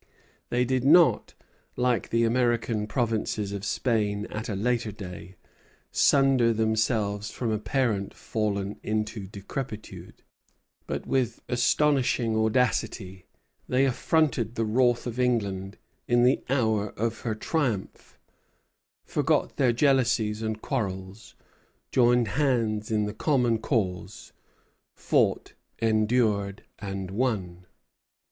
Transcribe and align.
They 0.49 0.65
did 0.65 0.83
not, 0.83 1.35
like 1.75 2.09
the 2.09 2.23
American 2.23 2.87
provinces 2.87 3.51
of 3.51 3.63
Spain 3.63 4.25
at 4.31 4.49
a 4.49 4.55
later 4.55 4.91
day, 4.91 5.35
sunder 5.91 6.53
themselves 6.53 7.29
from 7.29 7.51
a 7.51 7.59
parent 7.59 8.15
fallen 8.15 8.79
into 8.81 9.27
decrepitude; 9.27 10.23
but 10.87 11.05
with 11.05 11.43
astonishing 11.47 12.35
audacity 12.35 13.27
they 13.69 13.85
affronted 13.85 14.55
the 14.55 14.65
wrath 14.65 15.05
of 15.05 15.19
England 15.19 15.77
in 16.07 16.23
the 16.23 16.43
hour 16.49 16.89
of 16.97 17.19
her 17.19 17.35
triumph, 17.35 18.17
forgot 19.05 19.57
their 19.57 19.71
jealousies 19.71 20.41
and 20.41 20.63
quarrels, 20.63 21.35
joined 21.91 22.29
hands 22.29 22.89
in 22.89 23.05
the 23.05 23.13
common 23.13 23.59
cause, 23.59 24.33
fought, 24.95 25.53
endured, 25.79 26.63
and 26.79 27.11
won. 27.11 27.67